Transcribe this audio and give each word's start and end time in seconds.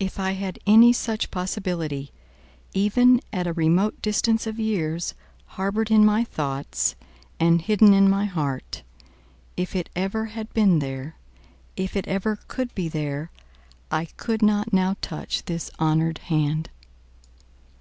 If 0.00 0.18
I 0.18 0.32
had 0.32 0.58
any 0.66 0.92
such 0.92 1.30
possibility, 1.30 2.10
even 2.74 3.20
at 3.32 3.46
a 3.46 3.52
remote 3.52 4.02
distance 4.02 4.44
of 4.44 4.58
years, 4.58 5.14
harboured 5.54 5.88
in 5.88 6.04
my 6.04 6.24
thoughts, 6.24 6.96
and 7.38 7.62
hidden 7.62 7.94
in 7.94 8.10
my 8.10 8.24
heart 8.24 8.82
if 9.56 9.76
it 9.76 9.88
ever 9.94 10.24
had 10.24 10.52
been 10.52 10.80
there 10.80 11.14
if 11.76 11.94
it 11.94 12.08
ever 12.08 12.40
could 12.48 12.74
be 12.74 12.88
there 12.88 13.30
I 13.88 14.06
could 14.06 14.42
not 14.42 14.72
now 14.72 14.96
touch 15.00 15.44
this 15.44 15.70
honoured 15.78 16.18
hand." 16.26 16.68